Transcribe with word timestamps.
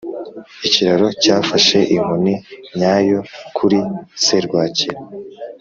ikiraro 0.65 1.07
cyafashe 1.23 1.77
inkoni 1.95 2.33
nyayo 2.77 3.19
kuri 3.55 3.79
serwakira. 4.23 4.97